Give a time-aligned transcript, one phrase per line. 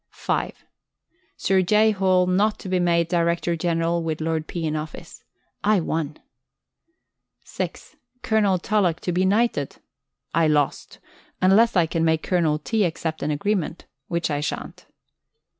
[0.09, 0.65] (5)
[1.37, 1.91] Sir J.
[1.91, 4.65] Hall not to be made Director General while Lord P.
[4.65, 5.23] in office.
[5.63, 6.17] I won.
[7.43, 9.77] (6) Colonel Tulloch to be knighted.
[10.33, 10.97] I lost
[11.39, 12.57] (unless I can make Col.
[12.57, 12.83] T.
[12.83, 14.87] accept an agreement, which I shan't).